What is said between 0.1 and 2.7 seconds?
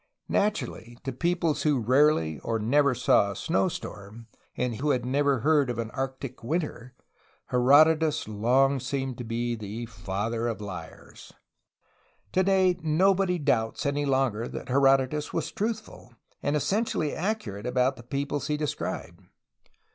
Naturally, to peoples who rarely or